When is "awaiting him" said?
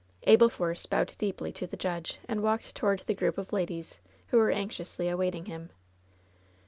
5.09-5.69